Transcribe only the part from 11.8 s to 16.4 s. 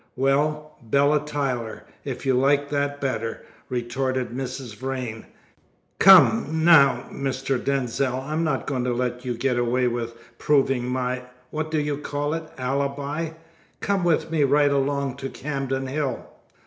call it? alibi. Come with me right along to Camden Hill."